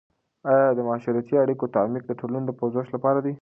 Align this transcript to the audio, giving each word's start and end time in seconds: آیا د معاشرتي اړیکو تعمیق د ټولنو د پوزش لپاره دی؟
آیا 0.51 0.67
د 0.77 0.79
معاشرتي 0.87 1.33
اړیکو 1.43 1.71
تعمیق 1.75 2.03
د 2.07 2.11
ټولنو 2.19 2.45
د 2.47 2.51
پوزش 2.59 2.87
لپاره 2.95 3.19
دی؟ 3.25 3.29